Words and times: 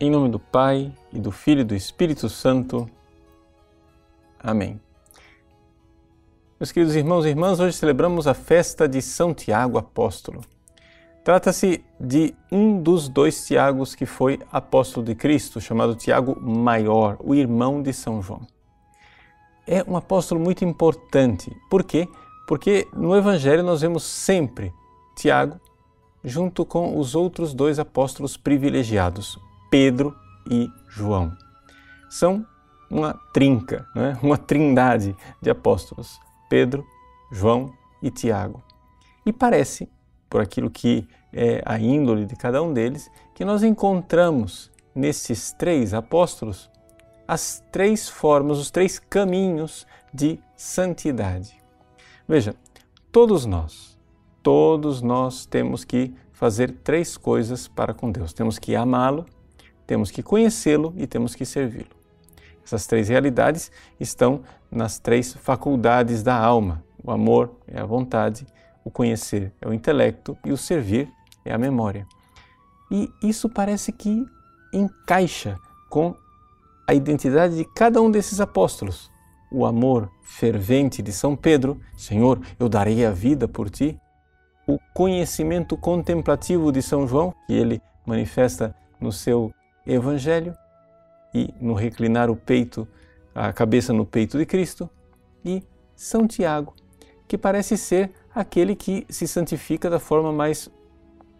Em 0.00 0.10
nome 0.10 0.28
do 0.28 0.40
Pai, 0.40 0.92
e 1.12 1.20
do 1.20 1.30
Filho 1.30 1.60
e 1.60 1.64
do 1.64 1.74
Espírito 1.74 2.28
Santo. 2.28 2.90
Amém. 4.40 4.80
Meus 6.58 6.72
queridos 6.72 6.96
irmãos 6.96 7.24
e 7.24 7.28
irmãs, 7.28 7.60
hoje 7.60 7.76
celebramos 7.76 8.26
a 8.26 8.34
festa 8.34 8.88
de 8.88 9.00
São 9.00 9.32
Tiago 9.32 9.78
Apóstolo. 9.78 10.42
Trata-se 11.22 11.84
de 11.98 12.34
um 12.50 12.82
dos 12.82 13.08
dois 13.08 13.46
Tiagos 13.46 13.94
que 13.94 14.04
foi 14.04 14.40
apóstolo 14.50 15.06
de 15.06 15.14
Cristo, 15.14 15.60
chamado 15.60 15.94
Tiago 15.94 16.38
Maior, 16.40 17.16
o 17.20 17.32
irmão 17.32 17.80
de 17.80 17.92
São 17.92 18.20
João. 18.20 18.42
É 19.64 19.84
um 19.88 19.96
apóstolo 19.96 20.40
muito 20.40 20.64
importante. 20.64 21.56
Por 21.70 21.84
quê? 21.84 22.08
Porque 22.48 22.88
no 22.92 23.16
Evangelho 23.16 23.62
nós 23.62 23.80
vemos 23.80 24.02
sempre 24.02 24.72
Tiago 25.16 25.60
junto 26.24 26.66
com 26.66 26.98
os 26.98 27.14
outros 27.14 27.54
dois 27.54 27.78
apóstolos 27.78 28.36
privilegiados, 28.36 29.38
Pedro 29.74 30.16
e 30.48 30.70
João. 30.88 31.36
São 32.08 32.46
uma 32.88 33.12
trinca, 33.32 33.84
né? 33.92 34.16
uma 34.22 34.38
trindade 34.38 35.16
de 35.42 35.50
apóstolos: 35.50 36.20
Pedro, 36.48 36.86
João 37.32 37.74
e 38.00 38.08
Tiago. 38.08 38.62
E 39.26 39.32
parece, 39.32 39.90
por 40.30 40.40
aquilo 40.40 40.70
que 40.70 41.08
é 41.32 41.60
a 41.66 41.76
índole 41.76 42.24
de 42.24 42.36
cada 42.36 42.62
um 42.62 42.72
deles, 42.72 43.10
que 43.34 43.44
nós 43.44 43.64
encontramos 43.64 44.70
nesses 44.94 45.50
três 45.50 45.92
apóstolos 45.92 46.70
as 47.26 47.60
três 47.72 48.08
formas, 48.08 48.58
os 48.58 48.70
três 48.70 49.00
caminhos 49.00 49.88
de 50.12 50.38
santidade. 50.56 51.52
Veja, 52.28 52.54
todos 53.10 53.44
nós, 53.44 53.98
todos 54.40 55.02
nós 55.02 55.46
temos 55.46 55.84
que 55.84 56.14
fazer 56.32 56.70
três 56.84 57.16
coisas 57.16 57.66
para 57.66 57.92
com 57.92 58.08
Deus. 58.08 58.32
Temos 58.32 58.56
que 58.56 58.76
amá-lo, 58.76 59.26
temos 59.86 60.10
que 60.10 60.22
conhecê-lo 60.22 60.94
e 60.96 61.06
temos 61.06 61.34
que 61.34 61.44
servi-lo. 61.44 62.04
Essas 62.64 62.86
três 62.86 63.08
realidades 63.08 63.70
estão 64.00 64.42
nas 64.70 64.98
três 64.98 65.34
faculdades 65.34 66.22
da 66.22 66.36
alma: 66.36 66.82
o 67.02 67.10
amor 67.10 67.56
é 67.68 67.80
a 67.80 67.84
vontade, 67.84 68.46
o 68.84 68.90
conhecer 68.90 69.52
é 69.60 69.68
o 69.68 69.74
intelecto 69.74 70.36
e 70.44 70.52
o 70.52 70.56
servir 70.56 71.08
é 71.44 71.52
a 71.52 71.58
memória. 71.58 72.06
E 72.90 73.10
isso 73.22 73.48
parece 73.48 73.92
que 73.92 74.24
encaixa 74.72 75.58
com 75.88 76.14
a 76.86 76.94
identidade 76.94 77.56
de 77.56 77.64
cada 77.64 78.00
um 78.00 78.10
desses 78.10 78.40
apóstolos. 78.40 79.10
O 79.50 79.64
amor 79.64 80.10
fervente 80.22 81.02
de 81.02 81.12
São 81.12 81.36
Pedro, 81.36 81.80
Senhor, 81.96 82.40
eu 82.58 82.68
darei 82.68 83.04
a 83.06 83.10
vida 83.10 83.46
por 83.46 83.70
ti. 83.70 83.98
O 84.66 84.78
conhecimento 84.92 85.76
contemplativo 85.76 86.72
de 86.72 86.82
São 86.82 87.06
João, 87.06 87.34
que 87.46 87.52
ele 87.52 87.80
manifesta 88.06 88.74
no 89.00 89.12
seu 89.12 89.52
Evangelho 89.86 90.56
e 91.32 91.52
no 91.60 91.74
reclinar 91.74 92.30
o 92.30 92.36
peito, 92.36 92.86
a 93.34 93.52
cabeça 93.52 93.92
no 93.92 94.06
peito 94.06 94.38
de 94.38 94.46
Cristo, 94.46 94.88
e 95.44 95.62
São 95.96 96.26
Tiago, 96.26 96.74
que 97.26 97.36
parece 97.36 97.76
ser 97.76 98.12
aquele 98.34 98.74
que 98.74 99.06
se 99.08 99.26
santifica 99.26 99.90
da 99.90 99.98
forma 99.98 100.32
mais 100.32 100.70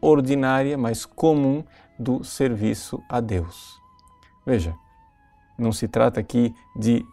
ordinária, 0.00 0.76
mais 0.76 1.06
comum 1.06 1.64
do 1.98 2.22
serviço 2.24 3.02
a 3.08 3.20
Deus. 3.20 3.80
Veja, 4.44 4.74
não 5.58 5.72
se 5.72 5.88
trata 5.88 6.20
aqui 6.20 6.54
de 6.76 7.04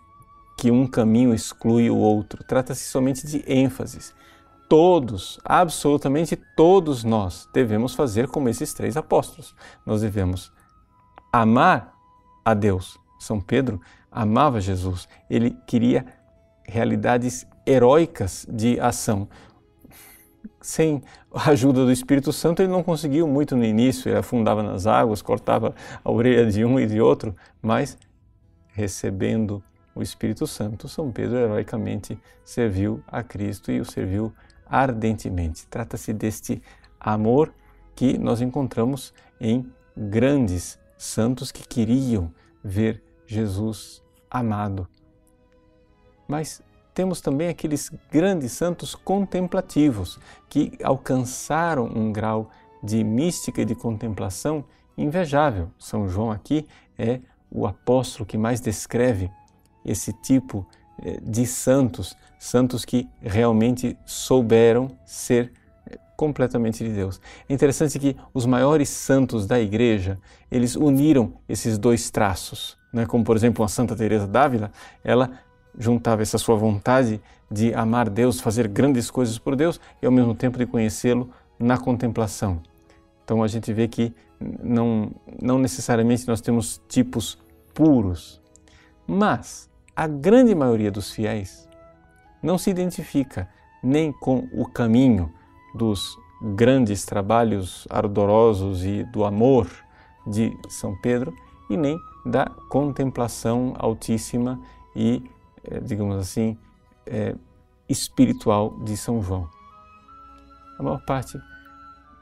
que 0.58 0.70
um 0.70 0.86
caminho 0.86 1.34
exclui 1.34 1.90
o 1.90 1.98
outro, 1.98 2.44
trata-se 2.44 2.84
somente 2.84 3.26
de 3.26 3.44
ênfases. 3.48 4.14
Todos, 4.68 5.40
absolutamente 5.44 6.36
todos 6.56 7.04
nós 7.04 7.48
devemos 7.54 7.94
fazer 7.94 8.28
como 8.28 8.50
esses 8.50 8.74
três 8.74 8.96
apóstolos. 8.96 9.56
Nós 9.86 10.02
devemos 10.02 10.52
amar 11.32 11.96
a 12.44 12.54
Deus. 12.54 13.00
São 13.20 13.40
Pedro 13.40 13.80
amava 14.12 14.60
Jesus, 14.60 15.08
ele 15.30 15.56
queria 15.66 16.06
realidades 16.66 17.48
heróicas 17.66 18.46
de 18.50 18.80
ação. 18.80 19.28
Sem 20.60 21.02
a 21.34 21.52
ajuda 21.52 21.86
do 21.86 21.92
Espírito 21.92 22.34
Santo, 22.34 22.62
ele 22.62 22.72
não 22.72 22.84
conseguiu 22.84 23.28
muito 23.28 23.56
no 23.56 23.64
início, 23.64 24.10
ele 24.10 24.18
afundava 24.18 24.62
nas 24.62 24.86
águas, 24.86 25.22
cortava 25.22 25.74
a 26.04 26.12
orelha 26.12 26.46
de 26.46 26.66
um 26.66 26.80
e 26.80 26.86
de 26.86 27.00
outro, 27.00 27.36
mas 27.62 27.98
recebendo 28.74 29.64
o 29.94 30.02
Espírito 30.02 30.48
Santo, 30.48 30.88
São 30.88 31.12
Pedro 31.12 31.38
heroicamente 31.38 32.18
serviu 32.44 33.04
a 33.08 33.22
Cristo 33.24 33.72
e 33.72 33.80
o 33.80 33.86
serviu 33.86 34.34
ardentemente. 34.66 35.68
Trata-se 35.68 36.14
deste 36.14 36.62
amor 37.00 37.54
que 37.96 38.18
nós 38.18 38.42
encontramos 38.42 39.14
em 39.40 39.70
grandes 39.98 40.80
santos 41.02 41.52
que 41.52 41.68
queriam 41.68 42.32
ver 42.64 43.04
Jesus 43.26 44.04
amado. 44.30 44.88
Mas 46.28 46.62
temos 46.94 47.22
também 47.22 47.50
aqueles 47.50 47.90
grandes 48.12 48.52
santos 48.52 48.94
contemplativos 48.94 50.20
que 50.48 50.78
alcançaram 50.84 51.86
um 51.86 52.14
grau 52.14 52.52
de 52.84 53.04
mística 53.04 53.64
e 53.64 53.66
de 53.66 53.74
contemplação 53.74 54.64
invejável. 54.96 55.72
São 55.80 56.08
João 56.08 56.30
aqui 56.30 56.68
é 57.00 57.20
o 57.50 57.66
apóstolo 57.66 58.24
que 58.24 58.38
mais 58.38 58.62
descreve 58.62 59.32
esse 59.84 60.14
tipo 60.14 60.68
eh, 61.02 61.20
de 61.20 61.48
santos, 61.48 62.16
santos 62.38 62.86
que 62.86 63.10
realmente 63.20 63.98
souberam 64.06 64.88
ser 65.04 65.52
completamente 66.22 66.84
de 66.84 66.92
Deus. 66.92 67.20
É 67.50 67.54
interessante 67.54 67.98
que 67.98 68.16
os 68.32 68.46
maiores 68.46 68.90
santos 68.90 69.48
da 69.48 69.60
igreja, 69.60 70.20
eles 70.52 70.76
uniram 70.76 71.34
esses 71.50 71.80
dois 71.80 72.12
traços, 72.12 72.78
né? 72.94 73.08
como 73.08 73.24
por 73.24 73.36
exemplo 73.36 73.66
a 73.66 73.68
Santa 73.68 73.96
Teresa 73.96 74.28
d'Ávila, 74.28 74.72
ela 75.04 75.32
juntava 75.76 76.22
essa 76.22 76.38
sua 76.38 76.56
vontade 76.56 77.20
de 77.50 77.74
amar 77.74 78.08
Deus, 78.08 78.40
fazer 78.40 78.68
grandes 78.68 79.10
coisas 79.10 79.40
por 79.40 79.56
Deus 79.56 79.82
e 80.00 80.06
ao 80.06 80.12
mesmo 80.12 80.36
tempo 80.36 80.60
de 80.60 80.68
conhecê-lo 80.68 81.32
na 81.58 81.76
contemplação. 81.76 82.62
Então 83.26 83.42
a 83.42 83.48
gente 83.48 83.74
vê 83.74 83.88
que 83.88 84.14
não, 84.40 85.12
não 85.42 85.58
necessariamente 85.58 86.28
nós 86.28 86.40
temos 86.40 86.80
tipos 86.88 87.40
puros, 87.74 88.40
mas 89.08 89.68
a 89.96 90.06
grande 90.06 90.54
maioria 90.54 90.92
dos 90.92 91.12
fiéis 91.12 91.68
não 92.44 92.60
se 92.60 92.70
identifica 92.70 93.50
nem 93.82 94.12
com 94.12 94.48
o 94.54 94.68
caminho 94.68 95.34
dos 95.74 96.18
grandes 96.42 97.06
trabalhos 97.06 97.88
ardorosos 97.90 98.84
e 98.84 99.04
do 99.06 99.24
amor 99.24 99.68
de 100.26 100.58
São 100.70 100.96
Pedro 101.02 101.34
e 101.70 101.78
nem 101.78 102.00
da 102.26 102.46
contemplação 102.70 103.74
altíssima 103.78 104.60
e, 104.96 105.24
eh, 105.64 105.80
digamos 105.80 106.18
assim, 106.18 106.58
é, 107.06 107.36
espiritual 107.88 108.78
de 108.84 108.96
São 108.96 109.22
João. 109.22 109.50
A 110.80 110.84
maior 110.84 111.04
parte 111.06 111.40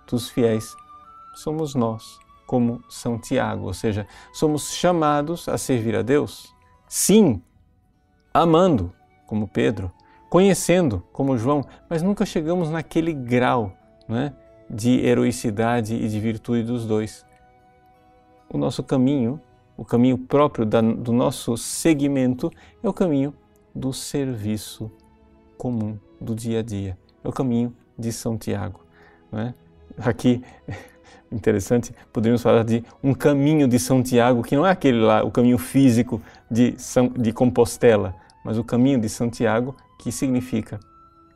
dos 0.08 0.30
fiéis 0.30 0.76
somos 1.36 1.76
nós, 1.76 2.20
como 2.46 2.84
São 2.90 3.18
Tiago, 3.18 3.68
ou 3.68 3.74
seja, 3.74 4.08
somos 4.34 4.74
chamados 4.74 5.48
a 5.48 5.58
servir 5.58 5.96
a 5.96 6.02
Deus, 6.02 6.54
sim, 6.88 7.42
amando, 8.34 8.94
como 9.28 9.48
Pedro, 9.48 9.92
conhecendo 10.30 11.04
como 11.12 11.38
João, 11.38 11.66
mas 11.90 12.02
nunca 12.02 12.26
chegamos 12.26 12.70
naquele 12.70 13.14
grau 13.14 13.74
né, 14.08 14.34
de 14.70 15.00
heroicidade 15.06 15.96
e 15.96 16.08
de 16.08 16.20
virtude 16.20 16.64
dos 16.64 16.86
dois. 16.86 17.26
O 18.50 18.58
nosso 18.58 18.84
caminho, 18.84 19.42
o 19.76 19.84
caminho 19.84 20.18
próprio 20.18 20.66
da, 20.66 20.82
do 20.82 21.12
nosso 21.12 21.58
segmento, 21.58 22.52
é 22.84 22.88
o 22.88 22.94
caminho 22.94 23.34
do 23.74 23.92
serviço 23.92 24.92
comum, 25.58 25.98
do 26.22 26.36
dia 26.36 26.60
a 26.60 26.64
dia. 26.64 26.98
É 27.24 27.28
o 27.28 27.32
caminho 27.32 27.76
de 27.98 28.12
São 28.12 28.38
Tiago. 28.38 28.82
Né? 29.32 29.54
Aqui, 29.98 30.44
interessante, 31.32 31.94
poderíamos 32.14 32.42
falar 32.42 32.64
de 32.64 32.84
um 33.04 33.14
caminho 33.14 33.68
de 33.68 33.80
São 33.80 34.02
Tiago, 34.02 34.44
que 34.44 34.56
não 34.56 34.66
é 34.66 34.72
aquele 34.72 35.00
lá, 35.00 35.24
o 35.24 35.32
caminho 35.32 35.58
físico 35.58 36.22
de, 36.50 36.76
São, 36.78 37.08
de 37.10 37.32
Compostela, 37.32 38.16
mas 38.44 38.58
o 38.58 38.64
caminho 38.64 39.00
de 39.00 39.10
Santiago 39.10 39.76
que 40.00 40.12
significa 40.12 40.80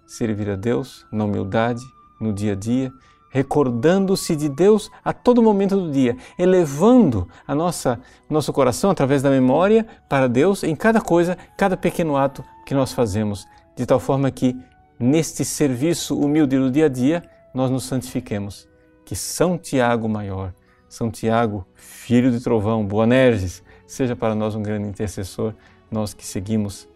servir 0.06 0.50
a 0.50 0.56
Deus 0.56 1.06
na 1.12 1.26
humildade, 1.26 1.84
no 2.20 2.34
dia 2.34 2.54
a 2.54 2.56
dia, 2.56 2.92
recordando-se 3.30 4.36
de 4.36 4.48
Deus 4.48 4.90
a 5.04 5.12
todo 5.12 5.44
momento 5.44 5.76
do 5.76 5.92
dia, 5.92 6.16
elevando 6.40 7.28
a 7.46 7.54
nossa 7.54 8.00
nosso 8.30 8.54
coração 8.54 8.90
através 8.92 9.22
da 9.22 9.30
memória 9.30 9.86
para 10.08 10.30
Deus 10.30 10.64
em 10.64 10.76
cada 10.76 11.02
coisa, 11.02 11.38
cada 11.58 11.76
pequeno 11.76 12.16
ato 12.16 12.44
que 12.66 12.74
nós 12.74 12.94
fazemos, 12.94 13.46
de 13.76 13.86
tal 13.86 14.00
forma 14.00 14.32
que 14.32 14.56
neste 15.00 15.44
serviço 15.44 16.18
humilde 16.18 16.58
do 16.58 16.72
dia 16.72 16.86
a 16.86 16.90
dia 16.90 17.24
nós 17.54 17.70
nos 17.70 17.84
santifiquemos. 17.84 18.68
Que 19.04 19.16
São 19.16 19.58
Tiago 19.58 20.08
maior, 20.08 20.54
São 20.88 21.12
Tiago, 21.12 21.68
filho 21.74 22.32
de 22.32 22.40
trovão, 22.40 22.86
Boanerges, 22.86 23.62
seja 23.86 24.16
para 24.16 24.34
nós 24.34 24.56
um 24.56 24.64
grande 24.64 24.88
intercessor, 24.88 25.54
nós 25.92 26.14
que 26.14 26.26
seguimos 26.26 26.88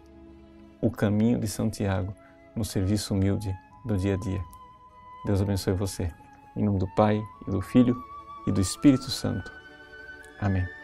o 0.80 0.90
caminho 0.90 1.38
de 1.38 1.48
Santiago 1.48 2.14
no 2.54 2.64
serviço 2.64 3.14
humilde 3.14 3.54
do 3.84 3.96
dia 3.96 4.14
a 4.14 4.16
dia. 4.16 4.40
Deus 5.24 5.40
abençoe 5.40 5.74
você. 5.74 6.12
Em 6.56 6.64
nome 6.64 6.78
do 6.78 6.88
Pai, 6.94 7.20
e 7.46 7.50
do 7.50 7.60
Filho 7.60 7.96
e 8.46 8.52
do 8.52 8.60
Espírito 8.60 9.10
Santo. 9.10 9.50
Amém. 10.40 10.77